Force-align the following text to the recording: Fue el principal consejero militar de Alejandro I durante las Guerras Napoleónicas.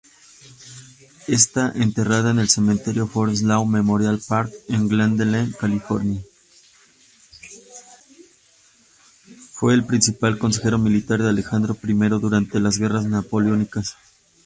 Fue 0.01 0.07
el 0.07 0.17
principal 9.85 10.39
consejero 10.39 10.79
militar 10.79 11.21
de 11.21 11.29
Alejandro 11.29 11.77
I 11.83 11.93
durante 12.19 12.59
las 12.59 12.79
Guerras 12.79 13.05
Napoleónicas. 13.05 13.93